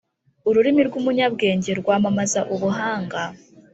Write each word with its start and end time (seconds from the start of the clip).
ururimi 0.49 0.81
rw’umunyabwenge 0.87 1.71
rwamamaza 1.79 2.41
ubuhanga, 2.53 3.21